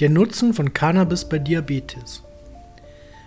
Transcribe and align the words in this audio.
Der 0.00 0.08
Nutzen 0.08 0.54
von 0.54 0.72
Cannabis 0.72 1.26
bei 1.26 1.38
Diabetes. 1.38 2.22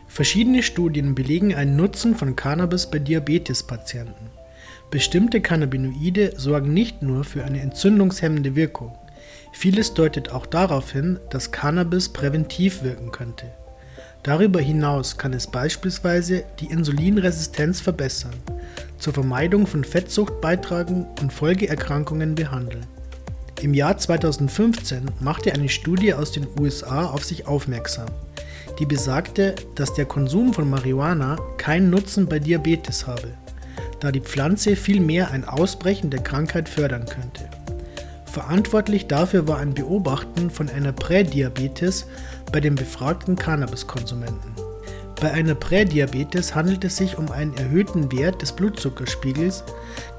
Verschiedene 0.07 0.63
Studien 0.63 1.13
belegen 1.13 1.53
einen 1.53 1.75
Nutzen 1.75 2.15
von 2.15 2.35
Cannabis 2.35 2.89
bei 2.89 2.97
Diabetespatienten. 2.97 4.31
Bestimmte 4.89 5.39
Cannabinoide 5.39 6.33
sorgen 6.35 6.73
nicht 6.73 7.03
nur 7.03 7.25
für 7.25 7.45
eine 7.45 7.61
entzündungshemmende 7.61 8.55
Wirkung. 8.55 8.97
Vieles 9.51 9.93
deutet 9.93 10.31
auch 10.31 10.47
darauf 10.47 10.91
hin, 10.91 11.19
dass 11.29 11.51
Cannabis 11.51 12.09
präventiv 12.09 12.81
wirken 12.81 13.11
könnte. 13.11 13.45
Darüber 14.23 14.59
hinaus 14.59 15.19
kann 15.19 15.33
es 15.33 15.45
beispielsweise 15.45 16.43
die 16.59 16.71
Insulinresistenz 16.71 17.81
verbessern, 17.81 18.33
zur 18.97 19.13
Vermeidung 19.13 19.67
von 19.67 19.83
Fettsucht 19.83 20.41
beitragen 20.41 21.05
und 21.21 21.31
Folgeerkrankungen 21.31 22.33
behandeln. 22.33 22.87
Im 23.61 23.73
Jahr 23.73 23.97
2015 23.97 25.05
machte 25.21 25.53
eine 25.53 25.69
Studie 25.69 26.13
aus 26.13 26.31
den 26.31 26.47
USA 26.59 27.05
auf 27.05 27.23
sich 27.23 27.47
aufmerksam, 27.47 28.07
die 28.79 28.85
besagte, 28.85 29.55
dass 29.75 29.93
der 29.93 30.05
Konsum 30.05 30.53
von 30.53 30.69
Marihuana 30.69 31.37
keinen 31.57 31.89
Nutzen 31.89 32.27
bei 32.27 32.39
Diabetes 32.39 33.07
habe, 33.07 33.29
da 33.99 34.11
die 34.11 34.19
Pflanze 34.19 34.75
vielmehr 34.75 35.31
ein 35.31 35.45
Ausbrechen 35.45 36.09
der 36.09 36.23
Krankheit 36.23 36.67
fördern 36.67 37.05
könnte. 37.05 37.49
Verantwortlich 38.25 39.07
dafür 39.07 39.47
war 39.47 39.59
ein 39.59 39.73
Beobachten 39.73 40.49
von 40.49 40.67
einer 40.67 40.91
Prädiabetes 40.91 42.07
bei 42.51 42.59
den 42.59 42.75
befragten 42.75 43.35
Cannabiskonsumenten. 43.35 44.53
Bei 45.21 45.31
einer 45.31 45.55
Prädiabetes 45.55 46.53
handelt 46.53 46.83
es 46.83 46.97
sich 46.97 47.17
um 47.17 47.31
einen 47.31 47.55
erhöhten 47.55 48.11
Wert 48.11 48.41
des 48.41 48.51
Blutzuckerspiegels, 48.51 49.63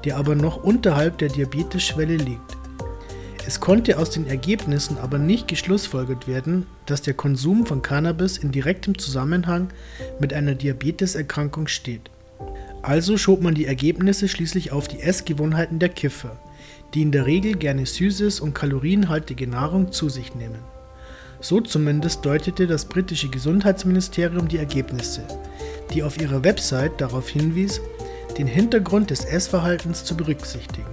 der 0.03 0.17
aber 0.17 0.33
noch 0.33 0.63
unterhalb 0.63 1.17
der 1.17 1.29
Diabetesschwelle 1.29 2.15
liegt. 2.15 2.57
Es 3.47 3.59
konnte 3.59 3.99
aus 3.99 4.09
den 4.09 4.27
Ergebnissen 4.27 4.97
aber 4.97 5.19
nicht 5.19 5.47
geschlussfolgert 5.47 6.27
werden, 6.27 6.65
dass 6.87 7.03
der 7.03 7.13
Konsum 7.13 7.65
von 7.65 7.83
Cannabis 7.83 8.37
in 8.37 8.51
direktem 8.51 8.97
Zusammenhang 8.97 9.69
mit 10.19 10.33
einer 10.33 10.55
Diabeteserkrankung 10.55 11.67
steht. 11.67 12.09
Also 12.81 13.17
schob 13.17 13.41
man 13.41 13.53
die 13.53 13.67
Ergebnisse 13.67 14.27
schließlich 14.27 14.71
auf 14.71 14.87
die 14.87 14.99
Essgewohnheiten 14.99 15.77
der 15.77 15.89
Kiffer, 15.89 16.39
die 16.93 17.03
in 17.03 17.11
der 17.11 17.27
Regel 17.27 17.55
gerne 17.55 17.85
süßes 17.85 18.39
und 18.39 18.55
kalorienhaltige 18.55 19.45
Nahrung 19.45 19.91
zu 19.91 20.09
sich 20.09 20.33
nehmen. 20.33 20.59
So 21.39 21.61
zumindest 21.61 22.25
deutete 22.25 22.65
das 22.65 22.85
britische 22.85 23.29
Gesundheitsministerium 23.29 24.47
die 24.47 24.57
Ergebnisse, 24.57 25.21
die 25.93 26.01
auf 26.01 26.19
ihrer 26.19 26.43
Website 26.43 26.99
darauf 26.99 27.29
hinwies, 27.29 27.79
den 28.39 28.47
Hintergrund 28.47 29.11
des 29.11 29.23
Essverhaltens 29.23 30.03
zu 30.03 30.17
berücksichtigen. 30.17 30.85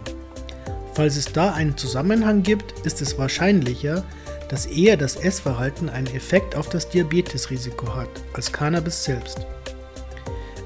Falls 0.95 1.17
es 1.17 1.33
da 1.33 1.53
einen 1.53 1.77
Zusammenhang 1.77 2.43
gibt, 2.43 2.87
ist 2.87 3.01
es 3.01 3.19
wahrscheinlicher, 3.19 4.05
dass 4.49 4.67
eher 4.67 4.99
das 4.99 5.17
Essverhalten 5.17 5.89
einen 5.89 6.09
Effekt 6.09 6.55
auf 6.55 6.69
das 6.69 6.89
Diabetesrisiko 6.91 7.95
hat 7.95 8.11
als 8.35 8.53
Cannabis 8.53 9.03
selbst. 9.03 9.47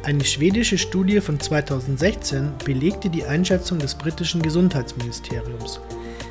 Eine 0.02 0.24
schwedische 0.24 0.78
Studie 0.78 1.20
von 1.20 1.38
2016 1.38 2.52
belegte 2.64 3.08
die 3.08 3.24
Einschätzung 3.24 3.78
des 3.78 3.94
britischen 3.94 4.42
Gesundheitsministeriums. 4.42 5.80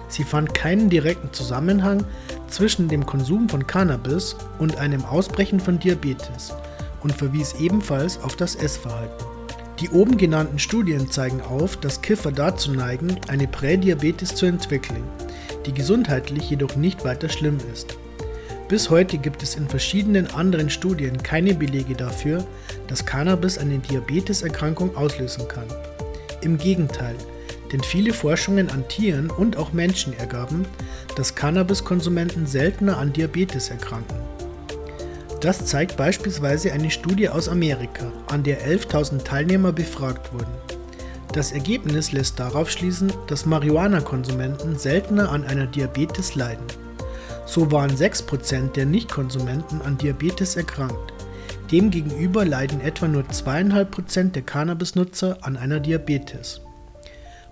Sie 0.09 0.23
fand 0.23 0.53
keinen 0.53 0.89
direkten 0.89 1.31
Zusammenhang 1.31 2.05
zwischen 2.47 2.87
dem 2.89 3.05
Konsum 3.05 3.49
von 3.49 3.65
Cannabis 3.65 4.35
und 4.59 4.77
einem 4.77 5.03
Ausbrechen 5.05 5.59
von 5.59 5.79
Diabetes 5.79 6.53
und 7.01 7.13
verwies 7.13 7.55
ebenfalls 7.59 8.21
auf 8.21 8.35
das 8.35 8.55
Essverhalten. 8.55 9.34
Die 9.81 9.89
oben 9.89 10.17
genannten 10.17 10.57
Studien 10.57 11.11
zeigen 11.11 11.41
auf, 11.41 11.75
dass 11.77 12.01
Kiffer 12.01 12.31
dazu 12.31 12.71
neigen, 12.71 13.19
eine 13.27 13.47
Prädiabetes 13.47 14.33
zu 14.33 14.45
entwickeln, 14.45 15.03
die 15.65 15.73
gesundheitlich 15.73 16.49
jedoch 16.49 16.77
nicht 16.77 17.03
weiter 17.03 17.27
schlimm 17.27 17.57
ist. 17.73 17.97
Bis 18.69 18.89
heute 18.89 19.17
gibt 19.17 19.43
es 19.43 19.55
in 19.55 19.67
verschiedenen 19.67 20.27
anderen 20.31 20.69
Studien 20.69 21.21
keine 21.21 21.53
Belege 21.53 21.93
dafür, 21.93 22.43
dass 22.87 23.05
Cannabis 23.05 23.57
eine 23.57 23.77
Diabeteserkrankung 23.79 24.95
auslösen 24.95 25.47
kann. 25.47 25.67
Im 26.41 26.57
Gegenteil, 26.57 27.15
denn 27.71 27.83
viele 27.83 28.13
Forschungen 28.13 28.69
an 28.69 28.87
Tieren 28.87 29.29
und 29.29 29.57
auch 29.57 29.73
Menschen 29.73 30.17
ergaben, 30.17 30.65
dass 31.15 31.35
Cannabiskonsumenten 31.35 32.47
seltener 32.47 32.97
an 32.97 33.11
Diabetes 33.11 33.69
erkranken. 33.69 34.17
Das 35.45 35.63
zeigt 35.63 35.95
beispielsweise 35.95 36.73
eine 36.73 36.89
Studie 36.89 37.29
aus 37.29 37.47
Amerika, 37.49 38.11
an 38.29 38.41
der 38.41 38.65
11.000 38.67 39.25
Teilnehmer 39.25 39.71
befragt 39.71 40.33
wurden. 40.33 40.51
Das 41.33 41.51
Ergebnis 41.51 42.11
lässt 42.11 42.39
darauf 42.39 42.71
schließen, 42.71 43.13
dass 43.27 43.45
Marihuana-Konsumenten 43.45 44.75
seltener 44.79 45.29
an 45.29 45.45
einer 45.45 45.67
Diabetes 45.67 46.33
leiden. 46.33 46.65
So 47.45 47.71
waren 47.71 47.95
6% 47.95 48.71
der 48.71 48.87
Nicht-Konsumenten 48.87 49.83
an 49.83 49.99
Diabetes 49.99 50.55
erkrankt. 50.55 51.13
Demgegenüber 51.71 52.43
leiden 52.43 52.81
etwa 52.81 53.07
nur 53.07 53.21
2,5% 53.21 54.31
der 54.31 54.41
Cannabis-Nutzer 54.41 55.37
an 55.41 55.57
einer 55.57 55.79
Diabetes. 55.79 56.61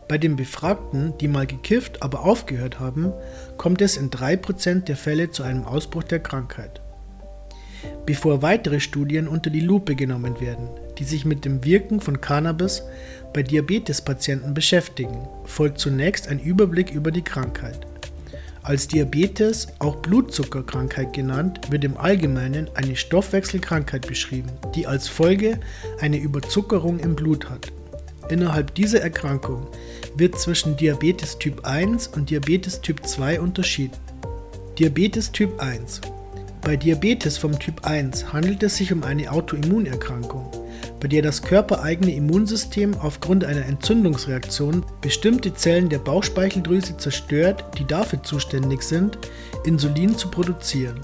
Bei 0.08 0.18
den 0.18 0.36
Befragten, 0.36 1.14
die 1.20 1.28
mal 1.28 1.46
gekifft, 1.46 2.02
aber 2.02 2.22
aufgehört 2.22 2.80
haben, 2.80 3.14
kommt 3.58 3.84
es 3.84 3.98
in 3.98 4.10
3% 4.10 4.86
der 4.86 4.98
Fälle 4.98 5.30
zu 5.30 5.44
einem 5.44 5.66
Ausbruch 5.66 6.02
der 6.02 6.20
Krankheit 6.20 6.83
bevor 8.06 8.42
weitere 8.42 8.80
Studien 8.80 9.28
unter 9.28 9.50
die 9.50 9.62
Lupe 9.62 9.96
genommen 9.96 10.40
werden, 10.40 10.68
die 10.98 11.04
sich 11.04 11.26
mit 11.26 11.46
dem 11.46 11.64
Wirken 11.64 12.00
von 12.00 12.22
Cannabis 12.22 12.84
bei 13.34 13.44
Diabetespatienten 13.44 14.54
beschäftigen, 14.54 15.28
folgt 15.46 15.80
zunächst 15.80 16.28
ein 16.28 16.40
Überblick 16.40 16.92
über 16.92 17.12
die 17.12 17.24
Krankheit. 17.24 17.88
Als 18.64 18.88
Diabetes, 18.88 19.68
auch 19.80 19.98
Blutzuckerkrankheit 19.98 21.12
genannt, 21.12 21.60
wird 21.70 21.84
im 21.84 21.98
Allgemeinen 21.98 22.70
eine 22.76 22.96
Stoffwechselkrankheit 22.96 24.08
beschrieben, 24.08 24.50
die 24.74 24.88
als 24.88 25.10
Folge 25.10 25.60
eine 26.00 26.18
Überzuckerung 26.18 27.00
im 27.00 27.14
Blut 27.14 27.50
hat. 27.50 27.74
Innerhalb 28.30 28.74
dieser 28.76 29.02
Erkrankung 29.02 29.68
wird 30.16 30.40
zwischen 30.40 30.78
Diabetes 30.78 31.38
Typ 31.40 31.66
1 31.66 32.08
und 32.08 32.30
Diabetes 32.30 32.80
Typ 32.80 33.06
2 33.06 33.42
unterschieden. 33.42 33.98
Diabetes 34.80 35.34
Typ 35.34 35.60
1 35.60 36.00
bei 36.64 36.78
Diabetes 36.78 37.38
vom 37.38 37.60
Typ 37.60 37.86
1 37.86 38.32
handelt 38.32 38.64
es 38.64 38.78
sich 38.78 38.94
um 38.94 39.04
eine 39.04 39.30
Autoimmunerkrankung, 39.32 40.50
bei 41.02 41.10
der 41.10 41.22
das 41.22 41.42
körpereigene 41.42 42.16
Immunsystem 42.16 42.94
aufgrund 43.00 43.44
einer 43.44 43.66
Entzündungsreaktion 43.66 44.86
bestimmte 45.02 45.54
Zellen 45.54 45.90
der 45.90 46.00
Bauchspeicheldrüse 46.00 46.96
zerstört, 46.96 47.66
die 47.78 47.86
dafür 47.86 48.24
zuständig 48.24 48.82
sind, 48.82 49.18
Insulin 49.66 50.18
zu 50.18 50.30
produzieren. 50.30 51.02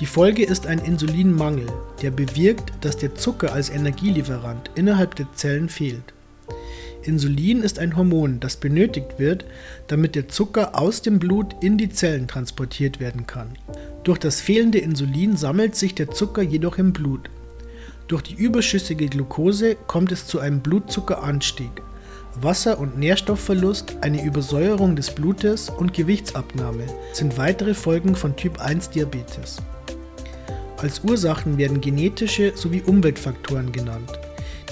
Die 0.00 0.06
Folge 0.06 0.44
ist 0.44 0.66
ein 0.66 0.78
Insulinmangel, 0.78 1.66
der 2.00 2.10
bewirkt, 2.10 2.72
dass 2.80 2.96
der 2.96 3.14
Zucker 3.14 3.52
als 3.52 3.68
Energielieferant 3.68 4.70
innerhalb 4.74 5.16
der 5.16 5.30
Zellen 5.34 5.68
fehlt. 5.68 6.14
Insulin 7.08 7.62
ist 7.62 7.78
ein 7.78 7.96
Hormon, 7.96 8.38
das 8.38 8.56
benötigt 8.56 9.18
wird, 9.18 9.44
damit 9.88 10.14
der 10.14 10.28
Zucker 10.28 10.78
aus 10.78 11.02
dem 11.02 11.18
Blut 11.18 11.56
in 11.62 11.78
die 11.78 11.88
Zellen 11.88 12.28
transportiert 12.28 13.00
werden 13.00 13.26
kann. 13.26 13.48
Durch 14.04 14.18
das 14.18 14.40
fehlende 14.40 14.78
Insulin 14.78 15.36
sammelt 15.36 15.74
sich 15.74 15.94
der 15.94 16.10
Zucker 16.10 16.42
jedoch 16.42 16.78
im 16.78 16.92
Blut. 16.92 17.30
Durch 18.06 18.22
die 18.22 18.34
überschüssige 18.34 19.06
Glucose 19.06 19.74
kommt 19.86 20.12
es 20.12 20.26
zu 20.26 20.38
einem 20.38 20.60
Blutzuckeranstieg, 20.60 21.82
Wasser- 22.40 22.78
und 22.78 22.98
Nährstoffverlust, 22.98 23.96
eine 24.00 24.24
Übersäuerung 24.24 24.94
des 24.94 25.10
Blutes 25.14 25.70
und 25.70 25.92
Gewichtsabnahme 25.92 26.84
sind 27.12 27.36
weitere 27.36 27.74
Folgen 27.74 28.14
von 28.14 28.36
Typ 28.36 28.60
1 28.60 28.90
Diabetes. 28.90 29.58
Als 30.76 31.02
Ursachen 31.02 31.58
werden 31.58 31.80
genetische 31.80 32.52
sowie 32.54 32.82
Umweltfaktoren 32.82 33.72
genannt. 33.72 34.20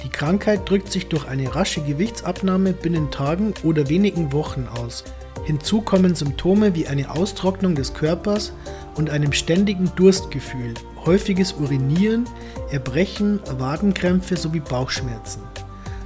Die 0.02 0.08
Krankheit 0.08 0.68
drückt 0.68 0.92
sich 0.92 1.08
durch 1.08 1.26
eine 1.26 1.54
rasche 1.54 1.80
Gewichtsabnahme 1.82 2.72
binnen 2.72 3.10
Tagen 3.10 3.54
oder 3.62 3.88
wenigen 3.88 4.32
Wochen 4.32 4.68
aus. 4.68 5.04
Hinzu 5.44 5.80
kommen 5.80 6.14
Symptome 6.14 6.74
wie 6.74 6.86
eine 6.86 7.10
Austrocknung 7.10 7.74
des 7.74 7.94
Körpers, 7.94 8.52
und 8.96 9.10
einem 9.10 9.32
ständigen 9.32 9.90
Durstgefühl, 9.96 10.74
häufiges 11.04 11.52
Urinieren, 11.52 12.24
Erbrechen, 12.70 13.40
Wadenkrämpfe 13.58 14.36
sowie 14.36 14.60
Bauchschmerzen. 14.60 15.42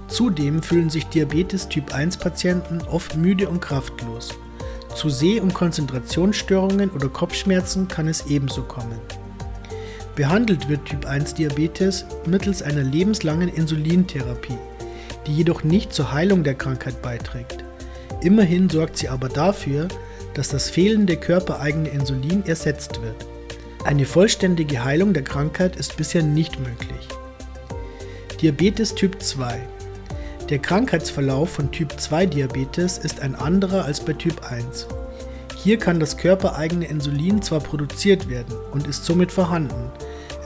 Zudem 0.08 0.62
fühlen 0.62 0.90
sich 0.90 1.06
Diabetes 1.06 1.68
Typ 1.68 1.94
1 1.94 2.16
Patienten 2.16 2.80
oft 2.90 3.16
müde 3.16 3.48
und 3.48 3.60
kraftlos. 3.60 4.30
Zu 4.94 5.08
Seh- 5.08 5.40
und 5.40 5.54
Konzentrationsstörungen 5.54 6.90
oder 6.90 7.08
Kopfschmerzen 7.08 7.86
kann 7.86 8.08
es 8.08 8.26
ebenso 8.26 8.62
kommen. 8.62 8.98
Behandelt 10.16 10.68
wird 10.68 10.86
Typ 10.86 11.06
1 11.06 11.34
Diabetes 11.34 12.04
mittels 12.26 12.62
einer 12.62 12.82
lebenslangen 12.82 13.48
Insulintherapie, 13.48 14.58
die 15.26 15.34
jedoch 15.34 15.62
nicht 15.62 15.92
zur 15.92 16.12
Heilung 16.12 16.42
der 16.42 16.54
Krankheit 16.54 17.00
beiträgt. 17.00 17.64
Immerhin 18.22 18.68
sorgt 18.68 18.96
sie 18.96 19.08
aber 19.08 19.28
dafür, 19.28 19.88
dass 20.34 20.48
das 20.48 20.68
fehlende 20.68 21.16
körpereigene 21.16 21.88
Insulin 21.88 22.44
ersetzt 22.44 23.00
wird. 23.02 23.26
Eine 23.84 24.04
vollständige 24.04 24.84
Heilung 24.84 25.14
der 25.14 25.22
Krankheit 25.24 25.76
ist 25.76 25.96
bisher 25.96 26.22
nicht 26.22 26.58
möglich. 26.58 27.08
Diabetes 28.42 28.94
Typ 28.94 29.22
2 29.22 29.60
Der 30.50 30.58
Krankheitsverlauf 30.58 31.50
von 31.50 31.70
Typ 31.70 31.98
2 31.98 32.26
Diabetes 32.26 32.98
ist 32.98 33.20
ein 33.20 33.34
anderer 33.34 33.84
als 33.84 34.00
bei 34.00 34.12
Typ 34.12 34.50
1. 34.50 34.86
Hier 35.62 35.78
kann 35.78 36.00
das 36.00 36.16
körpereigene 36.16 36.86
Insulin 36.86 37.42
zwar 37.42 37.60
produziert 37.60 38.30
werden 38.30 38.56
und 38.72 38.86
ist 38.86 39.04
somit 39.04 39.30
vorhanden, 39.30 39.90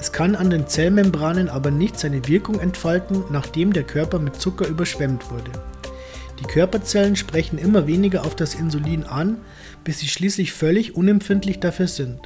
es 0.01 0.13
kann 0.13 0.35
an 0.35 0.51
den 0.51 0.67
Zellmembranen 0.67 1.49
aber 1.49 1.71
nicht 1.71 1.99
seine 1.99 2.27
Wirkung 2.29 2.61
entfalten, 2.61 3.25
nachdem 3.31 3.73
der 3.73 3.85
Körper 3.85 4.19
mit 4.19 4.37
Zucker 4.37 4.67
überschwemmt 4.67 5.31
wurde. 5.31 5.51
Die 6.41 6.45
Körperzellen 6.45 7.17
sprechen 7.17 7.59
immer 7.59 7.87
weniger 7.87 8.27
auf 8.27 8.35
das 8.35 8.55
Insulin 8.55 9.05
an, 9.05 9.39
bis 9.85 10.01
sie 10.01 10.09
schließlich 10.09 10.53
völlig 10.53 10.97
unempfindlich 10.97 11.61
dafür 11.61 11.87
sind. 11.87 12.21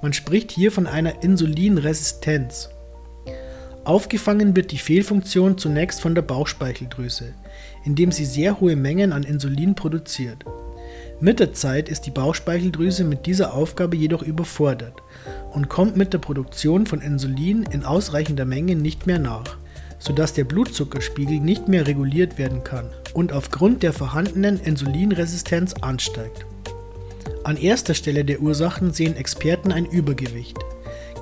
Man 0.00 0.12
spricht 0.12 0.50
hier 0.50 0.72
von 0.72 0.86
einer 0.86 1.22
Insulinresistenz. 1.22 2.70
Aufgefangen 3.84 4.56
wird 4.56 4.70
die 4.70 4.78
Fehlfunktion 4.78 5.58
zunächst 5.58 6.00
von 6.00 6.14
der 6.14 6.22
Bauchspeicheldrüse, 6.22 7.34
indem 7.84 8.12
sie 8.12 8.24
sehr 8.24 8.60
hohe 8.60 8.76
Mengen 8.76 9.12
an 9.12 9.24
Insulin 9.24 9.74
produziert. 9.74 10.44
Mit 11.22 11.38
der 11.38 11.52
Zeit 11.52 11.90
ist 11.90 12.06
die 12.06 12.10
Bauchspeicheldrüse 12.10 13.04
mit 13.04 13.26
dieser 13.26 13.52
Aufgabe 13.52 13.94
jedoch 13.94 14.22
überfordert 14.22 14.94
und 15.52 15.68
kommt 15.68 15.94
mit 15.94 16.14
der 16.14 16.18
Produktion 16.18 16.86
von 16.86 17.02
Insulin 17.02 17.64
in 17.70 17.84
ausreichender 17.84 18.46
Menge 18.46 18.74
nicht 18.74 19.06
mehr 19.06 19.18
nach, 19.18 19.58
sodass 19.98 20.32
der 20.32 20.44
Blutzuckerspiegel 20.44 21.38
nicht 21.38 21.68
mehr 21.68 21.86
reguliert 21.86 22.38
werden 22.38 22.64
kann 22.64 22.88
und 23.12 23.34
aufgrund 23.34 23.82
der 23.82 23.92
vorhandenen 23.92 24.58
Insulinresistenz 24.60 25.74
ansteigt. 25.82 26.46
An 27.44 27.58
erster 27.58 27.92
Stelle 27.92 28.24
der 28.24 28.40
Ursachen 28.40 28.94
sehen 28.94 29.14
Experten 29.14 29.72
ein 29.72 29.84
Übergewicht. 29.84 30.56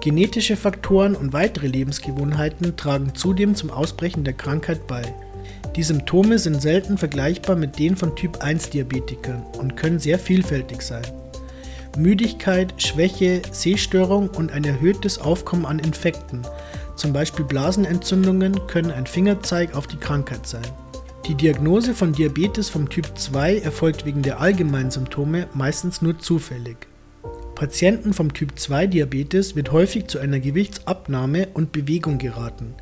Genetische 0.00 0.56
Faktoren 0.56 1.17
und 1.17 1.33
weitere 1.33 1.67
Lebensgewohnheiten 1.67 2.77
tragen 2.77 3.17
zudem 3.17 3.56
zum 3.56 3.71
Ausbrechen 3.71 4.23
der 4.23 4.35
Krankheit 4.35 4.87
bei. 4.87 5.03
Die 5.78 5.84
Symptome 5.84 6.40
sind 6.40 6.60
selten 6.60 6.98
vergleichbar 6.98 7.54
mit 7.54 7.78
denen 7.78 7.94
von 7.94 8.16
Typ 8.16 8.38
1 8.42 8.70
Diabetikern 8.70 9.44
und 9.60 9.76
können 9.76 10.00
sehr 10.00 10.19
vielfältig 10.19 10.82
sein. 10.82 11.04
Müdigkeit, 11.96 12.75
Schwäche, 12.82 13.42
Sehstörung 13.52 14.28
und 14.30 14.50
ein 14.50 14.64
erhöhtes 14.64 15.20
Aufkommen 15.20 15.66
an 15.66 15.78
Infekten, 15.78 16.42
zum 16.96 17.12
Beispiel 17.12 17.44
Blasenentzündungen, 17.44 18.66
können 18.66 18.90
ein 18.90 19.06
Fingerzeig 19.06 19.76
auf 19.76 19.86
die 19.86 19.98
Krankheit 19.98 20.48
sein. 20.48 20.66
Die 21.28 21.36
Diagnose 21.36 21.94
von 21.94 22.12
Diabetes 22.12 22.69
vom 22.69 22.88
Typ 22.88 23.16
2 23.16 23.58
erfolgt 23.58 24.04
wegen 24.04 24.22
der 24.22 24.40
allgemeinen 24.40 24.90
Symptome 24.90 25.46
meistens 25.54 26.02
nur 26.02 26.19
zufällig. 26.19 26.88
Patienten 27.54 28.14
vom 28.14 28.34
Typ 28.34 28.58
2 28.58 28.88
Diabetes 28.88 29.54
wird 29.54 29.70
häufig 29.70 30.08
zu 30.08 30.19
einer 30.19 30.40
Gewichtsabnahme 30.40 31.46
und 31.54 31.70
Bewegung 31.70 32.19
geraten, 32.19 32.75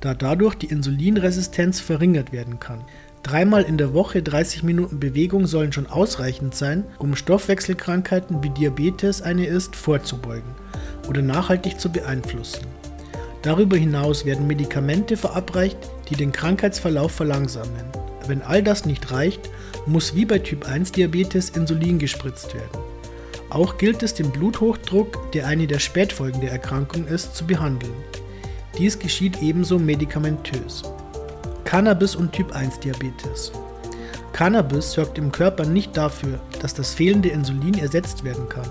da 0.00 0.14
dadurch 0.14 0.54
die 0.54 0.66
Insulinresistenz 0.66 1.80
verringert 1.80 2.32
werden 2.32 2.60
kann. 2.60 2.80
Dreimal 3.22 3.62
in 3.62 3.78
der 3.78 3.94
Woche 3.94 4.22
30 4.22 4.62
Minuten 4.62 5.00
Bewegung 5.00 5.46
sollen 5.46 5.72
schon 5.72 5.86
ausreichend 5.86 6.54
sein, 6.54 6.84
um 6.98 7.16
Stoffwechselkrankheiten 7.16 8.42
wie 8.42 8.50
Diabetes 8.50 9.22
eine 9.22 9.46
ist 9.46 9.74
vorzubeugen 9.74 10.50
oder 11.08 11.20
nachhaltig 11.20 11.80
zu 11.80 11.90
beeinflussen. 11.90 12.66
Darüber 13.42 13.76
hinaus 13.76 14.24
werden 14.24 14.46
Medikamente 14.46 15.16
verabreicht, 15.16 15.78
die 16.10 16.16
den 16.16 16.32
Krankheitsverlauf 16.32 17.12
verlangsamen. 17.12 17.84
Wenn 18.26 18.42
all 18.42 18.62
das 18.62 18.84
nicht 18.84 19.10
reicht, 19.10 19.50
muss 19.86 20.14
wie 20.14 20.24
bei 20.24 20.38
Typ 20.38 20.68
1 20.68 20.92
Diabetes 20.92 21.50
Insulin 21.50 21.98
gespritzt 21.98 22.54
werden. 22.54 22.82
Auch 23.50 23.78
gilt 23.78 24.02
es, 24.02 24.14
den 24.14 24.30
Bluthochdruck, 24.30 25.32
der 25.32 25.46
eine 25.46 25.66
der 25.66 25.78
Spätfolgen 25.78 26.40
der 26.40 26.52
Erkrankung 26.52 27.06
ist, 27.06 27.34
zu 27.34 27.46
behandeln. 27.46 27.94
Dies 28.78 28.96
geschieht 28.96 29.42
ebenso 29.42 29.76
medikamentös. 29.76 30.84
Cannabis 31.64 32.14
und 32.14 32.30
Typ 32.30 32.52
1 32.52 32.78
Diabetes. 32.78 33.50
Cannabis 34.32 34.92
sorgt 34.92 35.18
im 35.18 35.32
Körper 35.32 35.66
nicht 35.66 35.96
dafür, 35.96 36.38
dass 36.62 36.74
das 36.74 36.94
fehlende 36.94 37.28
Insulin 37.28 37.76
ersetzt 37.76 38.22
werden 38.22 38.48
kann. 38.48 38.68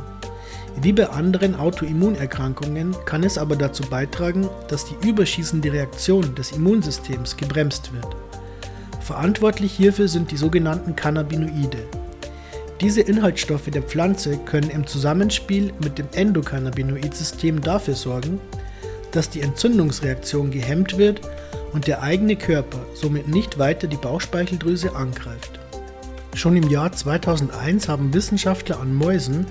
Wie 0.81 0.94
bei 0.94 1.09
anderen 1.09 1.56
Autoimmunerkrankungen 1.56 2.95
kann 3.04 3.24
es 3.24 3.38
aber 3.38 3.57
dazu 3.57 3.83
beitragen, 3.83 4.48
dass 4.69 4.86
die 4.86 4.95
überschießende 5.06 5.74
Reaktion 5.74 6.33
des 6.36 6.53
Immunsystems 6.53 7.36
gebremst 7.36 7.92
wird. 7.94 8.15
Verantwortlich 9.01 9.74
hierfür 9.74 10.07
sind 10.07 10.31
die 10.31 10.38
sogenannten 10.38 10.95
Cannabinoide. 10.95 11.83
Diese 12.80 13.01
Inhaltsstoffe 13.01 13.69
der 13.69 13.81
Pflanze 13.81 14.38
können 14.38 14.69
im 14.69 14.88
Zusammenspiel 14.88 15.74
mit 15.83 15.98
dem 15.98 16.07
Endokannabinoid-System 16.13 17.60
dafür 17.60 17.95
sorgen, 17.95 18.39
dass 19.12 19.30
die 19.30 19.42
Entzündungsreaktion 19.42 20.51
gehemmt 20.51 20.98
wird 20.98 21.21
und 21.74 21.88
der 21.88 22.01
eigene 22.01 22.36
Körper 22.36 22.80
somit 22.94 23.27
nicht 23.27 23.59
weiter 23.59 23.88
die 23.88 23.98
Bauchspeicheldrüse 23.98 24.95
angreift. 24.95 25.59
Schon 26.33 26.56
im 26.56 26.69
Jahr 26.69 26.92
2001 26.92 27.88
haben 27.88 28.13
Wissenschaftler 28.13 28.80
an 28.80 28.94
Mäusen, 28.94 29.48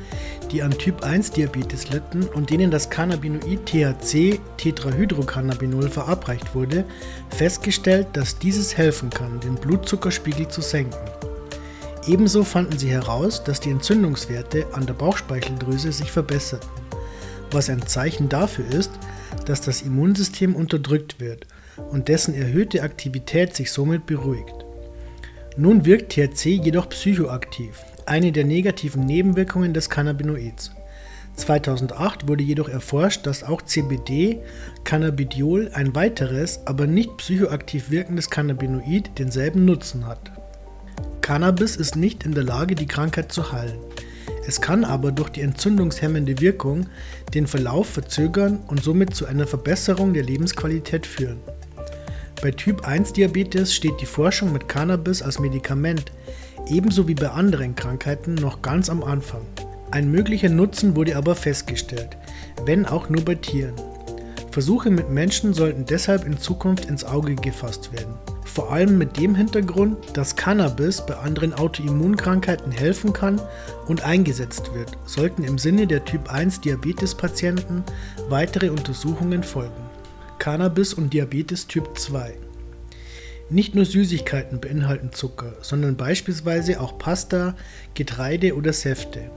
die 0.53 0.63
an 0.63 0.71
Typ 0.71 1.03
1 1.03 1.33
Diabetes 1.33 1.91
litten 1.91 2.25
und 2.29 2.51
denen 2.51 2.71
das 2.71 2.91
Cannabinoid 2.91 3.67
THC 3.67 4.39
Tetrahydrocannabinol 4.57 5.91
verabreicht 5.91 6.55
wurde, 6.55 6.85
festgestellt, 7.31 8.07
dass 8.13 8.39
dieses 8.39 8.77
helfen 8.77 9.11
kann, 9.11 9.41
den 9.41 9.57
Blutzuckerspiegel 9.57 10.47
zu 10.47 10.61
senken. 10.61 10.97
Ebenso 12.07 12.45
fanden 12.45 12.79
sie 12.79 12.91
heraus, 12.91 13.43
dass 13.43 13.59
die 13.59 13.71
Entzündungswerte 13.71 14.67
an 14.73 14.87
der 14.87 14.95
Bauchspeicheldrüse 14.95 15.91
sich 15.91 16.13
verbesserten, 16.13 16.69
was 17.51 17.69
ein 17.69 17.85
Zeichen 17.85 18.29
dafür 18.29 18.67
ist, 18.67 18.93
dass 19.47 19.61
das 19.61 19.83
Immunsystem 19.83 20.55
unterdrückt 20.55 21.21
wird 21.21 21.47
und 21.91 22.09
dessen 22.09 22.35
erhöhte 22.35 22.83
Aktivität 22.83 23.55
sich 23.55 23.71
somit 23.71 24.07
beruhigt. 24.07 24.55
Nun 25.57 25.85
wirkt 25.85 26.13
THC 26.13 26.61
jedoch 26.63 26.89
psychoaktiv, 26.91 27.83
eine 28.05 28.33
der 28.33 28.45
negativen 28.45 29.05
Nebenwirkungen 29.05 29.73
des 29.73 29.89
Cannabinoids. 29.89 30.73
2008 31.37 32.29
wurde 32.29 32.43
jedoch 32.43 32.69
erforscht, 32.69 33.27
dass 33.27 33.45
auch 33.45 33.63
CBD, 33.63 34.41
Cannabidiol, 34.85 35.71
ein 35.75 35.95
weiteres, 35.95 36.61
aber 36.67 36.87
nicht 36.87 37.17
psychoaktiv 37.19 37.91
wirkendes 37.91 38.31
Cannabinoid 38.31 39.19
denselben 39.19 39.65
Nutzen 39.65 40.07
hat. 40.07 40.33
Cannabis 41.21 41.77
ist 41.77 41.97
nicht 41.97 42.25
in 42.25 42.33
der 42.33 42.45
Lage, 42.45 42.75
die 42.75 42.87
Krankheit 42.87 43.33
zu 43.33 43.53
heilen. 43.53 43.79
Es 44.47 44.61
kann 44.61 44.85
aber 44.85 45.11
durch 45.11 45.31
die 45.31 45.41
entzündungshemmende 45.41 46.41
Wirkung 46.41 46.87
den 47.35 47.49
Verlauf 47.49 47.89
verzögern 47.89 48.61
und 48.69 48.83
somit 48.83 49.13
zu 49.13 49.27
einer 49.27 49.47
Verbesserung 49.47 50.15
der 50.15 50.23
Lebensqualität 50.23 51.05
führen. 51.05 51.41
Bei 52.41 52.53
Typ 52.53 52.87
1 52.87 53.13
Diabetes 53.15 53.75
steht 53.75 54.01
die 54.01 54.07
Forschung 54.07 54.53
mit 54.53 54.69
Cannabis 54.69 55.21
als 55.21 55.41
Medikament, 55.41 56.13
ebenso 56.69 57.09
wie 57.09 57.15
bei 57.15 57.29
anderen 57.29 57.75
Krankheiten, 57.75 58.35
noch 58.35 58.63
ganz 58.63 58.89
am 58.89 59.03
Anfang. 59.03 59.43
Ein 59.91 60.13
möglicher 60.13 60.49
Nutzen 60.49 60.95
wurde 60.95 61.17
aber 61.17 61.35
festgestellt, 61.35 62.17
wenn 62.65 62.87
auch 62.87 63.09
nur 63.09 63.25
bei 63.25 63.35
Tieren. 63.35 63.75
Versuche 64.53 64.91
mit 64.91 65.11
Menschen 65.11 65.55
sollten 65.55 65.87
deshalb 65.87 66.25
in 66.25 66.39
Zukunft 66.39 66.85
ins 66.85 67.05
Auge 67.05 67.35
gefasst 67.35 67.93
werden 67.93 68.15
vor 68.57 68.73
allem 68.73 68.97
mit 68.97 69.19
dem 69.19 69.35
Hintergrund, 69.35 70.17
dass 70.17 70.35
Cannabis 70.35 71.05
bei 71.05 71.15
anderen 71.19 71.53
Autoimmunkrankheiten 71.53 72.73
helfen 72.73 73.13
kann 73.13 73.39
und 73.87 74.07
eingesetzt 74.07 74.73
wird, 74.73 74.97
sollten 75.05 75.45
im 75.45 75.59
Sinne 75.59 75.87
der 75.87 76.07
Typ 76.07 76.33
1 76.33 76.63
Diabetes-Patienten 76.63 77.85
weitere 78.31 78.71
Untersuchungen 78.71 79.43
folgen. 79.43 79.85
Cannabis 80.39 80.95
und 80.95 81.13
Diabetes 81.13 81.67
Typ 81.67 81.99
2 81.99 82.33
Nicht 83.51 83.75
nur 83.75 83.85
Süßigkeiten 83.85 84.59
beinhalten 84.59 85.13
Zucker, 85.13 85.53
sondern 85.61 85.99
beispielsweise 85.99 86.81
auch 86.81 86.97
Pasta, 86.97 87.57
Getreide 87.93 88.57
oder 88.57 88.73
Säfte. 88.73 89.31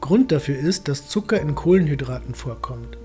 Grund 0.00 0.30
dafür 0.30 0.56
ist, 0.56 0.86
dass 0.86 1.08
Zucker 1.08 1.40
in 1.40 1.56
Kohlenhydraten 1.56 2.36
vorkommt. 2.36 2.98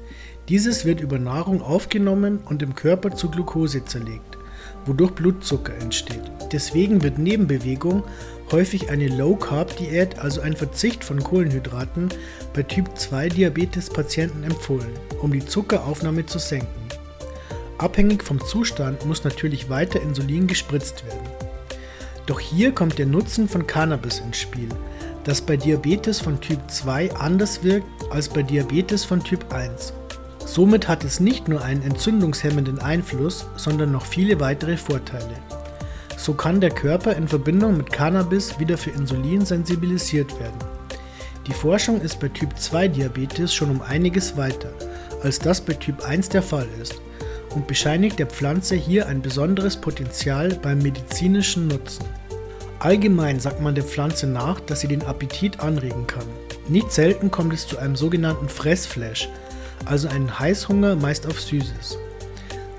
Dieses 0.48 0.86
wird 0.86 1.01
über 1.01 1.18
Nahrung 1.18 1.63
aufgenommen 1.63 2.38
und 2.46 2.62
im 2.62 2.75
Körper 2.75 3.15
zu 3.15 3.32
Glucose 3.32 3.84
zerlegt 3.84 4.38
wodurch 4.86 5.12
Blutzucker 5.12 5.75
entsteht. 5.75 6.24
Deswegen 6.51 7.03
wird 7.03 7.17
neben 7.17 7.48
Bewegung 7.48 8.03
häufig 8.51 8.89
eine 8.89 9.07
Low-Carb-Diät, 9.07 10.19
also 10.19 10.41
ein 10.41 10.55
Verzicht 10.55 11.03
von 11.03 11.24
Kohlenhydraten, 11.24 12.09
bei 12.53 12.63
Typ 12.63 12.98
2 12.98 13.29
Diabetes-Patienten 13.29 14.43
empfohlen, 14.43 14.91
um 15.21 15.31
die 15.31 15.45
Zuckeraufnahme 15.45 16.25
zu 16.25 16.39
senken. 16.39 16.67
Abhängig 17.77 18.24
vom 18.24 18.43
Zustand 18.43 19.05
muss 19.05 19.24
natürlich 19.24 19.69
weiter 19.69 20.01
Insulin 20.01 20.48
gespritzt 20.48 21.05
werden. 21.05 21.29
Doch 22.25 22.39
hier 22.39 22.74
kommt 22.74 23.00
der 23.00 23.05
Nutzen 23.05 23.48
von 23.48 23.65
Cannabis 23.65 24.19
ins 24.19 24.38
Spiel, 24.38 24.69
das 25.24 25.41
bei 25.41 25.57
Diabetes 25.57 26.19
von 26.19 26.39
Typ 26.41 26.59
2 26.69 27.15
anders 27.15 27.63
wirkt 27.63 27.88
als 28.12 28.29
bei 28.29 28.43
Diabetes 28.43 29.05
von 29.05 29.24
Typ 29.24 29.51
1. 29.53 29.93
Somit 30.50 30.88
hat 30.88 31.03
es 31.03 31.20
nicht 31.20 31.48
nur 31.48 31.62
einen 31.62 31.84
entzündungshemmenden 31.84 32.79
Einfluss, 32.79 33.46
sondern 33.56 33.91
noch 33.91 34.03
viele 34.03 34.39
weitere 34.39 34.77
Vorteile. 34.77 35.36
So 36.18 36.34
kann 36.34 36.60
der 36.60 36.72
Körper 36.72 37.15
in 37.15 37.27
Verbindung 37.27 37.77
mit 37.77 37.91
Cannabis 37.91 38.58
wieder 38.58 38.75
für 38.75 38.89
Insulin 38.89 39.46
sensibilisiert 39.46 40.39
werden. 40.39 40.58
Die 41.46 41.53
Forschung 41.53 42.01
ist 42.01 42.20
bei 42.20 42.29
Typ 42.29 42.58
2 42.58 42.88
Diabetes 42.88 43.53
schon 43.53 43.70
um 43.70 43.84
einiges 43.84 44.38
weiter, 44.38 44.74
als 45.22 45.38
das 45.38 45.62
bei 45.62 45.74
Typ 45.74 46.03
1 46.03 46.29
der 46.29 46.41
Fall 46.41 46.68
ist 46.82 47.00
und 47.53 47.68
bescheinigt 47.68 48.18
der 48.18 48.25
Pflanze 48.25 48.75
hier 48.75 49.08
ein 49.08 49.22
besonderes 49.22 49.77
Potenzial 49.77 50.50
beim 50.63 50.79
medizinischen 50.79 51.68
Nutzen. 51.68 52.06
Allgemein 52.79 53.39
sagt 53.39 53.62
man 53.62 53.75
der 53.75 53.84
Pflanze 53.84 54.25
nach, 54.25 54.60
dass 54.62 54.79
sie 54.79 54.88
den 54.88 55.03
Appetit 55.03 55.60
anregen 55.60 56.08
kann. 56.08 56.25
Nicht 56.68 56.91
selten 56.91 57.29
kommt 57.29 57.53
es 57.53 57.68
zu 57.68 57.77
einem 57.77 57.96
sogenannten 57.96 58.50
Fressflash, 58.50 59.29
also 59.86 60.07
einen 60.07 60.39
Heißhunger 60.39 60.95
meist 60.95 61.27
auf 61.27 61.39
Süßes. 61.39 61.98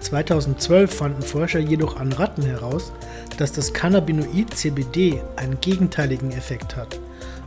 2012 0.00 0.95
fanden 0.95 1.23
Forscher 1.23 1.59
jedoch 1.59 1.97
an 1.97 2.12
Ratten 2.12 2.42
heraus, 2.42 2.92
dass 3.37 3.52
das 3.52 3.73
Cannabinoid 3.73 4.54
CBD 4.54 5.23
einen 5.37 5.61
gegenteiligen 5.61 6.33
Effekt 6.33 6.76
hat 6.76 6.99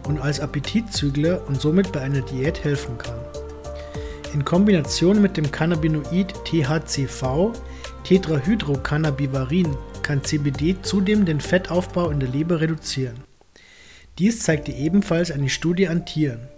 und 0.08 0.20
als 0.20 0.40
Appetitzügler 0.40 1.48
und 1.48 1.60
somit 1.60 1.92
bei 1.92 2.02
einer 2.02 2.22
Diät 2.22 2.64
helfen 2.64 2.98
kann. 2.98 3.20
In 4.34 4.44
Kombination 4.44 5.22
mit 5.22 5.38
dem 5.38 5.52
Cannabinoid 5.52 6.34
THCV, 6.46 7.52
Tetrahydrocannabivarin, 8.04 9.76
kann 10.02 10.24
CBD 10.24 10.76
zudem 10.82 11.26
den 11.26 11.40
Fettaufbau 11.40 12.10
in 12.10 12.20
der 12.20 12.30
Leber 12.30 12.60
reduzieren. 12.60 13.24
Dies 14.20 14.42
zeigte 14.42 14.72
ebenfalls 14.72 15.32
eine 15.32 15.50
Studie 15.50 15.88
an 15.88 16.06
Tieren. 16.06 16.50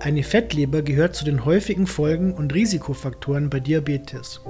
Eine 0.00 0.22
Fettleber 0.22 0.82
gehört 0.82 1.16
zu 1.16 1.24
den 1.24 1.44
häufigen 1.44 1.88
Folgen 1.88 2.32
und 2.32 2.54
Risikofaktoren 2.54 3.50
bei 3.50 3.58
Diabetes. 3.58 4.40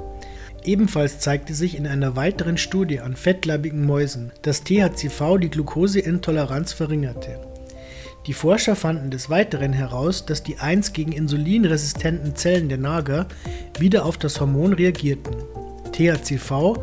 Ebenfalls 0.62 1.21
zeigte 1.21 1.55
sich 1.55 1.75
in 1.75 1.87
einer 1.87 2.17
weiteren 2.17 2.59
Studie 2.59 3.00
an 3.00 3.17
fettleibigen 3.17 3.87
Mäusen, 3.87 4.31
dass 4.43 4.62
THCV 4.62 5.38
die 5.40 5.49
Glukoseintoleranz 5.49 6.75
verringerte. 6.75 7.40
Die 8.26 8.35
Forscher 8.35 8.76
fanden 8.76 9.11
des 9.11 9.31
Weiteren 9.31 9.73
heraus, 9.73 10.26
dass 10.26 10.43
die 10.43 10.59
einst 10.59 10.93
gegen 10.93 11.12
Insulin 11.12 11.64
resistenten 11.64 12.37
Zellen 12.37 12.69
der 12.69 12.76
Nager 12.76 13.26
wieder 13.78 14.05
auf 14.05 14.19
das 14.19 14.40
Hormon 14.40 14.75
reagierten. 14.75 15.35
THCV 15.93 16.75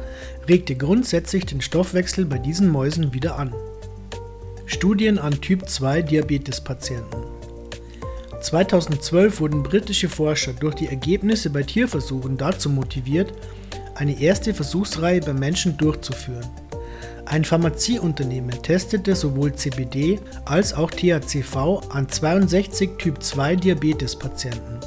regte 0.50 0.76
grundsätzlich 0.76 1.46
den 1.46 1.62
Stoffwechsel 1.62 2.26
bei 2.26 2.40
diesen 2.40 2.70
Mäusen 2.72 3.14
wieder 3.14 3.38
an. 3.38 3.54
Studien 4.66 5.20
an 5.20 5.40
Typ 5.40 5.70
2 5.70 6.02
Diabetespatienten 6.02 7.25
2012 8.46 9.40
wurden 9.40 9.64
britische 9.64 10.08
Forscher 10.08 10.54
durch 10.54 10.76
die 10.76 10.86
Ergebnisse 10.86 11.50
bei 11.50 11.64
Tierversuchen 11.64 12.38
dazu 12.38 12.70
motiviert, 12.70 13.34
eine 13.96 14.22
erste 14.22 14.54
Versuchsreihe 14.54 15.20
bei 15.20 15.34
Menschen 15.34 15.76
durchzuführen. 15.78 16.48
Ein 17.26 17.44
Pharmazieunternehmen 17.44 18.62
testete 18.62 19.16
sowohl 19.16 19.56
CBD 19.56 20.20
als 20.46 20.76
auch 20.76 20.92
THCV 20.92 21.82
an 21.90 22.08
62 22.08 22.92
Typ 23.00 23.24
2 23.24 23.56
Diabetespatienten. 23.56 24.80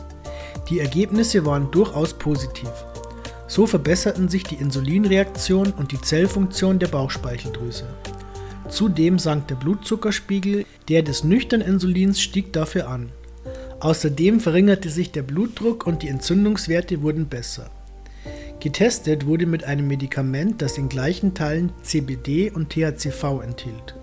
Die 0.71 0.79
Ergebnisse 0.79 1.45
waren 1.45 1.69
durchaus 1.73 2.15
positiv. 2.15 2.71
So 3.49 3.67
verbesserten 3.67 4.29
sich 4.29 4.45
die 4.45 4.55
Insulinreaktion 4.55 5.73
und 5.73 5.91
die 5.91 6.01
Zellfunktion 6.01 6.79
der 6.79 6.89
Bauchspeicheldrüse. 6.89 7.89
Zudem 8.69 9.19
sank 9.19 9.49
der 9.49 9.57
Blutzuckerspiegel, 9.57 10.65
der 10.89 11.03
des 11.03 11.25
nüchternen 11.25 11.67
Insulins 11.67 12.21
stieg 12.21 12.53
dafür 12.53 12.89
an. 12.89 13.11
Außerdem 13.81 14.41
verringerte 14.41 14.91
sich 14.91 15.13
der 15.13 15.23
Blutdruck 15.23 15.87
und 15.87 16.03
die 16.03 16.09
Entzündungswerte 16.09 17.01
wurden 17.03 17.29
besser. 17.29 17.71
Getestet 18.59 19.27
wurde 19.27 19.47
mit 19.47 19.63
einem 19.63 19.87
Medikament, 19.87 20.61
das 20.61 20.79
in 20.79 20.89
gleichen 20.89 21.35
Teilen 21.35 21.71
CBD 21.83 22.51
und 22.51 22.71
THCV 22.71 23.41
enthielt. 23.41 23.95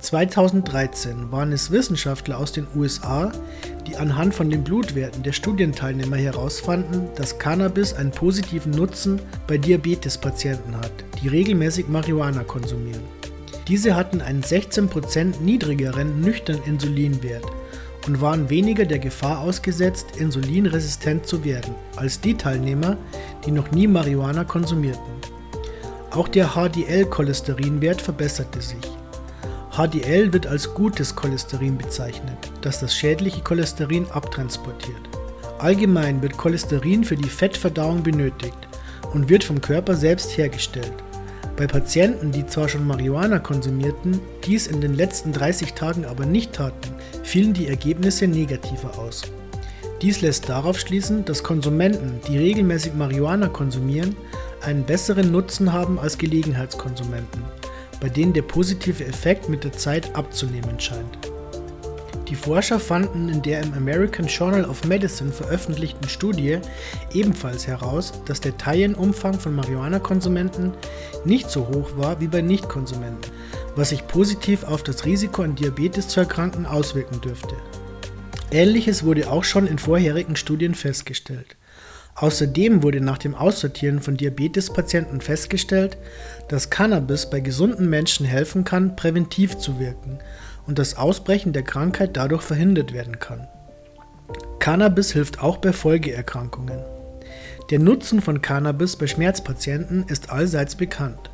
2013 0.00 1.30
waren 1.30 1.52
es 1.52 1.70
Wissenschaftler 1.70 2.38
aus 2.38 2.52
den 2.52 2.66
USA, 2.74 3.32
die 3.86 3.96
anhand 3.96 4.34
von 4.34 4.48
den 4.48 4.64
Blutwerten 4.64 5.22
der 5.22 5.32
Studienteilnehmer 5.32 6.16
herausfanden, 6.16 7.08
dass 7.16 7.38
Cannabis 7.38 7.92
einen 7.92 8.12
positiven 8.12 8.72
Nutzen 8.72 9.20
bei 9.46 9.58
Diabetespatienten 9.58 10.76
hat, 10.76 10.92
die 11.22 11.28
regelmäßig 11.28 11.88
Marihuana 11.88 12.44
konsumieren. 12.44 13.02
Diese 13.68 13.94
hatten 13.94 14.22
einen 14.22 14.42
16% 14.42 15.40
niedrigeren 15.40 16.20
nüchternen 16.20 16.62
Insulinwert 16.64 17.44
und 18.06 18.20
waren 18.20 18.48
weniger 18.50 18.84
der 18.84 18.98
Gefahr 18.98 19.40
ausgesetzt, 19.40 20.16
insulinresistent 20.16 21.26
zu 21.26 21.44
werden, 21.44 21.74
als 21.96 22.20
die 22.20 22.34
Teilnehmer, 22.34 22.96
die 23.44 23.50
noch 23.50 23.70
nie 23.70 23.86
Marihuana 23.86 24.44
konsumierten. 24.44 25.12
Auch 26.10 26.28
der 26.28 26.54
HDL-Cholesterinwert 26.54 28.00
verbesserte 28.00 28.60
sich. 28.60 28.90
HDL 29.76 30.32
wird 30.32 30.46
als 30.46 30.72
gutes 30.72 31.14
Cholesterin 31.14 31.76
bezeichnet, 31.76 32.38
das 32.62 32.80
das 32.80 32.94
schädliche 32.96 33.42
Cholesterin 33.42 34.06
abtransportiert. 34.10 35.10
Allgemein 35.58 36.22
wird 36.22 36.38
Cholesterin 36.38 37.04
für 37.04 37.16
die 37.16 37.28
Fettverdauung 37.28 38.02
benötigt 38.02 38.56
und 39.12 39.28
wird 39.28 39.44
vom 39.44 39.60
Körper 39.60 39.94
selbst 39.94 40.36
hergestellt. 40.38 40.94
Bei 41.56 41.66
Patienten, 41.66 42.32
die 42.32 42.46
zwar 42.46 42.68
schon 42.68 42.86
Marihuana 42.86 43.38
konsumierten, 43.38 44.20
dies 44.44 44.66
in 44.66 44.82
den 44.82 44.94
letzten 44.94 45.32
30 45.32 45.72
Tagen 45.72 46.04
aber 46.04 46.26
nicht 46.26 46.52
taten, 46.52 46.90
fielen 47.22 47.54
die 47.54 47.68
Ergebnisse 47.68 48.26
negativer 48.26 48.98
aus. 48.98 49.22
Dies 50.02 50.20
lässt 50.20 50.50
darauf 50.50 50.78
schließen, 50.78 51.24
dass 51.24 51.42
Konsumenten, 51.42 52.20
die 52.28 52.36
regelmäßig 52.36 52.92
Marihuana 52.92 53.48
konsumieren, 53.48 54.14
einen 54.60 54.84
besseren 54.84 55.32
Nutzen 55.32 55.72
haben 55.72 55.98
als 55.98 56.18
Gelegenheitskonsumenten, 56.18 57.42
bei 58.00 58.10
denen 58.10 58.34
der 58.34 58.42
positive 58.42 59.06
Effekt 59.06 59.48
mit 59.48 59.64
der 59.64 59.72
Zeit 59.72 60.14
abzunehmen 60.14 60.78
scheint. 60.78 61.25
Die 62.28 62.34
Forscher 62.34 62.80
fanden 62.80 63.28
in 63.28 63.40
der 63.40 63.62
im 63.62 63.72
American 63.74 64.26
Journal 64.26 64.64
of 64.64 64.84
Medicine 64.84 65.30
veröffentlichten 65.30 66.08
Studie 66.08 66.58
ebenfalls 67.12 67.68
heraus, 67.68 68.12
dass 68.24 68.40
der 68.40 68.58
Teilenumfang 68.58 69.38
von 69.38 69.54
Marihuana-Konsumenten 69.54 70.72
nicht 71.24 71.48
so 71.48 71.68
hoch 71.68 71.96
war 71.96 72.20
wie 72.20 72.26
bei 72.26 72.42
Nichtkonsumenten, 72.42 73.30
was 73.76 73.90
sich 73.90 74.08
positiv 74.08 74.64
auf 74.64 74.82
das 74.82 75.04
Risiko 75.04 75.42
an 75.42 75.54
Diabetes 75.54 76.08
zu 76.08 76.18
erkranken 76.18 76.66
auswirken 76.66 77.20
dürfte. 77.20 77.54
Ähnliches 78.50 79.04
wurde 79.04 79.30
auch 79.30 79.44
schon 79.44 79.68
in 79.68 79.78
vorherigen 79.78 80.34
Studien 80.34 80.74
festgestellt. 80.74 81.56
Außerdem 82.16 82.82
wurde 82.82 83.02
nach 83.02 83.18
dem 83.18 83.34
Aussortieren 83.34 84.00
von 84.00 84.16
Diabetespatienten 84.16 85.20
festgestellt, 85.20 85.98
dass 86.48 86.70
Cannabis 86.70 87.28
bei 87.28 87.40
gesunden 87.40 87.90
Menschen 87.90 88.24
helfen 88.24 88.64
kann, 88.64 88.96
präventiv 88.96 89.58
zu 89.58 89.78
wirken 89.78 90.18
und 90.66 90.78
das 90.78 90.96
Ausbrechen 90.96 91.52
der 91.52 91.62
Krankheit 91.62 92.16
dadurch 92.16 92.42
verhindert 92.42 92.92
werden 92.92 93.18
kann. 93.18 93.48
Cannabis 94.58 95.12
hilft 95.12 95.40
auch 95.40 95.58
bei 95.58 95.72
Folgeerkrankungen. 95.72 96.80
Der 97.70 97.78
Nutzen 97.78 98.20
von 98.20 98.42
Cannabis 98.42 98.96
bei 98.96 99.06
Schmerzpatienten 99.06 100.04
ist 100.08 100.30
allseits 100.30 100.74
bekannt. 100.74 101.30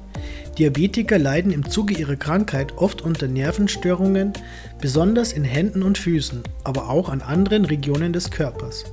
Diabetiker 0.59 1.19
leiden 1.19 1.51
im 1.51 1.69
Zuge 1.69 1.95
ihrer 1.95 2.17
Krankheit 2.17 2.77
oft 2.77 3.03
unter 3.03 3.27
Nervenstörungen, 3.27 4.35
besonders 4.81 5.33
in 5.33 5.45
Händen 5.45 5.83
und 5.83 5.99
Füßen, 5.99 6.43
aber 6.65 6.91
auch 6.91 7.09
an 7.09 7.23
anderen 7.23 7.65
Regionen 7.65 8.13
des 8.13 8.31
Körpers. 8.31 8.85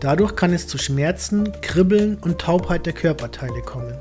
Dadurch 0.00 0.36
kann 0.36 0.52
es 0.52 0.66
zu 0.66 0.78
Schmerzen, 0.78 1.52
Kribbeln 1.62 2.16
und 2.18 2.38
Taubheit 2.38 2.86
der 2.86 2.92
Körperteile 2.92 3.60
kommen. 3.62 3.94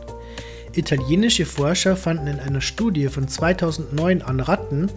Italienische 0.77 1.45
Forscher 1.45 1.95
fanden 1.95 2.27
in 2.27 2.39
einer 2.39 2.61
Studie 2.61 3.07
von 3.07 3.27
2009 3.27 4.21
an 4.21 4.39
Ratten, 4.39 4.91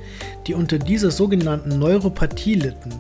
die 0.46 0.54
unter 0.54 0.78
dieser 0.78 1.10
sogenannten 1.10 1.78
Neuropathie 1.78 2.54
litten, 2.54 2.92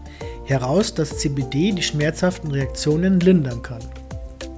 heraus, 0.44 0.94
dass 0.94 1.18
CBD 1.18 1.72
die 1.72 1.82
schmerzhaften 1.82 2.50
Reaktionen 2.52 3.20
lindern 3.20 3.62
kann. 3.62 3.82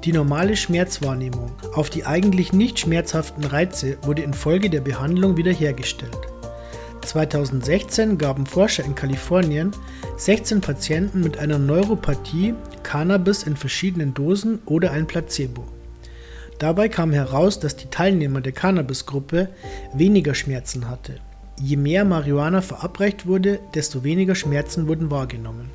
Die 0.04 0.12
normale 0.12 0.56
Schmerzwahrnehmung 0.56 1.52
auf 1.74 1.90
die 1.90 2.04
eigentlich 2.04 2.52
nicht 2.52 2.78
schmerzhaften 2.78 3.44
Reize 3.44 3.98
wurde 4.02 4.22
infolge 4.22 4.70
der 4.70 4.80
Behandlung 4.80 5.36
wiederhergestellt. 5.36 6.18
2016 7.02 8.18
gaben 8.18 8.46
Forscher 8.46 8.84
in 8.84 8.94
Kalifornien 8.94 9.72
16 10.16 10.60
Patienten 10.60 11.22
mit 11.22 11.38
einer 11.38 11.58
Neuropathie 11.58 12.54
Cannabis 12.82 13.42
in 13.42 13.56
verschiedenen 13.56 14.14
Dosen 14.14 14.58
oder 14.66 14.90
ein 14.92 15.06
Placebo. 15.06 15.64
Dabei 16.60 16.90
kam 16.90 17.10
heraus, 17.10 17.58
dass 17.58 17.74
die 17.74 17.88
Teilnehmer 17.88 18.42
der 18.42 18.52
Cannabis-Gruppe 18.52 19.48
weniger 19.94 20.34
Schmerzen 20.34 20.90
hatte. 20.90 21.14
Je 21.58 21.78
mehr 21.78 22.04
Marihuana 22.04 22.60
verabreicht 22.60 23.26
wurde, 23.26 23.60
desto 23.74 24.04
weniger 24.04 24.34
Schmerzen 24.34 24.86
wurden 24.86 25.10
wahrgenommen. 25.10 25.70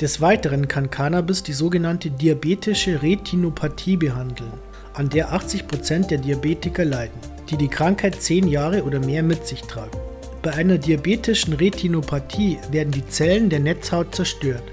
Des 0.00 0.20
Weiteren 0.20 0.66
kann 0.66 0.90
Cannabis 0.90 1.44
die 1.44 1.52
sogenannte 1.52 2.10
diabetische 2.10 3.00
Retinopathie 3.00 3.96
behandeln, 3.96 4.52
an 4.94 5.08
der 5.10 5.32
80% 5.32 6.08
der 6.08 6.18
Diabetiker 6.18 6.84
leiden, 6.84 7.20
die 7.48 7.56
die 7.56 7.68
Krankheit 7.68 8.20
10 8.20 8.48
Jahre 8.48 8.82
oder 8.82 8.98
mehr 8.98 9.22
mit 9.22 9.46
sich 9.46 9.62
tragen. 9.62 9.96
Bei 10.42 10.52
einer 10.54 10.78
diabetischen 10.78 11.52
Retinopathie 11.52 12.58
werden 12.72 12.90
die 12.90 13.06
Zellen 13.06 13.48
der 13.48 13.60
Netzhaut 13.60 14.12
zerstört, 14.12 14.64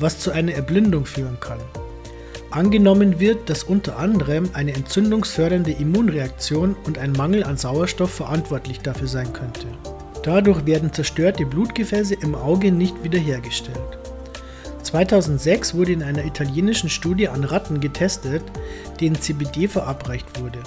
was 0.00 0.18
zu 0.18 0.30
einer 0.30 0.54
Erblindung 0.54 1.04
führen 1.04 1.38
kann. 1.40 1.60
Angenommen 2.52 3.18
wird, 3.18 3.48
dass 3.48 3.64
unter 3.64 3.98
anderem 3.98 4.50
eine 4.52 4.74
entzündungsfördernde 4.74 5.72
Immunreaktion 5.72 6.76
und 6.84 6.98
ein 6.98 7.12
Mangel 7.12 7.44
an 7.44 7.56
Sauerstoff 7.56 8.12
verantwortlich 8.12 8.80
dafür 8.80 9.08
sein 9.08 9.32
könnte. 9.32 9.66
Dadurch 10.22 10.66
werden 10.66 10.92
zerstörte 10.92 11.46
Blutgefäße 11.46 12.14
im 12.14 12.34
Auge 12.34 12.70
nicht 12.70 13.02
wiederhergestellt. 13.02 13.98
2006 14.82 15.74
wurde 15.74 15.92
in 15.92 16.02
einer 16.02 16.26
italienischen 16.26 16.90
Studie 16.90 17.28
an 17.28 17.44
Ratten 17.44 17.80
getestet, 17.80 18.42
denen 19.00 19.18
CBD 19.18 19.66
verabreicht 19.66 20.38
wurde. 20.38 20.58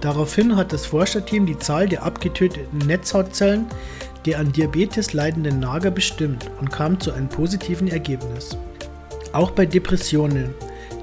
Daraufhin 0.00 0.56
hat 0.56 0.72
das 0.72 0.86
Forscherteam 0.86 1.46
die 1.46 1.58
Zahl 1.58 1.88
der 1.88 2.02
abgetöteten 2.02 2.78
Netzhautzellen 2.78 3.66
der 4.26 4.40
an 4.40 4.52
Diabetes 4.52 5.12
leidenden 5.12 5.60
Nager 5.60 5.92
bestimmt 5.92 6.50
und 6.60 6.72
kam 6.72 6.98
zu 6.98 7.12
einem 7.12 7.28
positiven 7.28 7.86
Ergebnis. 7.88 8.56
Auch 9.32 9.52
bei 9.52 9.64
Depressionen, 9.64 10.52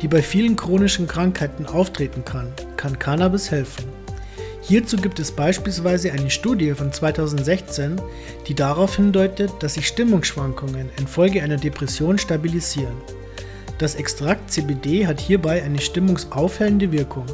die 0.02 0.08
bei 0.08 0.22
vielen 0.22 0.56
chronischen 0.56 1.08
Krankheiten 1.08 1.66
auftreten 1.66 2.25
kann, 2.25 2.52
kann 2.78 3.00
Cannabis 3.00 3.52
helfen. 3.52 3.86
Hierzu 4.62 4.98
gibt 4.98 5.20
es 5.20 5.32
beispielsweise 5.32 6.12
eine 6.12 6.32
Studie 6.32 6.74
von 6.74 6.92
2016, 6.92 8.02
die 8.48 8.56
darauf 8.56 8.96
hindeutet, 8.96 9.52
dass 9.60 9.75
sich 9.75 9.88
Stimmungsschwankungen 9.88 10.90
infolge 10.98 11.44
einer 11.44 11.58
Depression 11.58 12.18
stabilisieren. 12.18 12.96
Das 13.78 13.94
Extrakt 13.96 14.50
CBD 14.50 15.06
hat 15.06 15.20
hierbei 15.20 15.62
eine 15.62 15.80
stimmungsaufhellende 15.80 16.92
Wirkung, 16.92 17.25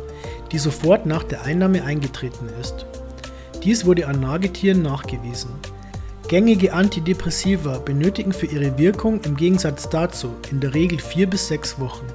die 0.52 0.58
sofort 0.58 1.06
nach 1.06 1.24
der 1.24 1.44
Einnahme 1.44 1.84
eingetreten 1.84 2.50
ist. 2.60 2.86
Dies 3.64 3.86
wurde 3.86 4.08
an 4.08 4.20
Nagetieren 4.20 4.82
nachgewiesen. 4.82 5.52
Gängige 6.28 6.74
Antidepressiva 6.74 7.78
benötigen 7.78 8.34
für 8.34 8.48
ihre 8.48 8.78
Wirkung 8.78 9.22
im 9.22 9.38
Gegensatz 9.38 9.88
dazu 9.90 10.34
in 10.50 10.60
der 10.60 10.74
Regel 10.74 11.00
vier 11.00 11.30
bis 11.30 11.48
sechs 11.48 11.80
Wochen. 11.80 12.06